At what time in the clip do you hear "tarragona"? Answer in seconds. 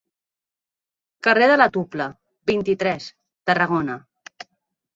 3.51-4.03